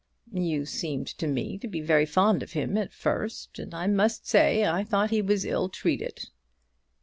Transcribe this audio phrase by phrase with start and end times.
[0.33, 4.25] "You seemed to me to be very fond of him at first; and I must
[4.27, 6.29] say, I thought he was ill treated."